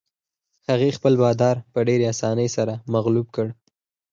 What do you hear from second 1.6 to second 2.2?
په ډېرې